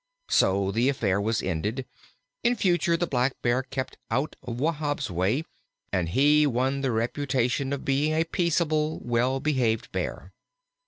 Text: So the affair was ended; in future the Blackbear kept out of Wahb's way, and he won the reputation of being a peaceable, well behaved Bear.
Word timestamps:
So 0.31 0.71
the 0.71 0.89
affair 0.89 1.21
was 1.21 1.43
ended; 1.43 1.85
in 2.43 2.55
future 2.55 2.97
the 2.97 3.05
Blackbear 3.05 3.61
kept 3.69 3.97
out 4.09 4.35
of 4.41 4.59
Wahb's 4.59 5.11
way, 5.11 5.43
and 5.93 6.09
he 6.09 6.47
won 6.47 6.81
the 6.81 6.91
reputation 6.91 7.71
of 7.71 7.85
being 7.85 8.11
a 8.13 8.23
peaceable, 8.23 8.99
well 9.03 9.39
behaved 9.39 9.91
Bear. 9.91 10.31